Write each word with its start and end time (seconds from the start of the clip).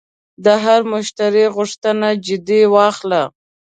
د 0.45 0.47
هر 0.63 0.81
مشتری 0.93 1.45
غوښتنه 1.55 2.07
جدي 2.25 2.61
واخله. 2.73 3.23